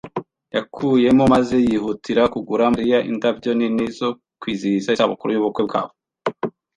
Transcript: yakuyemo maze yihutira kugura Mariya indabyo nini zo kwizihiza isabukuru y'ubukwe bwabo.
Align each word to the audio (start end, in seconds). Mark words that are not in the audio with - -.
yakuyemo 0.55 1.23
maze 1.33 1.55
yihutira 1.67 2.21
kugura 2.33 2.73
Mariya 2.75 2.99
indabyo 3.09 3.51
nini 3.57 3.85
zo 3.97 4.09
kwizihiza 4.41 4.93
isabukuru 4.95 5.29
y'ubukwe 5.33 5.61
bwabo. 5.67 5.93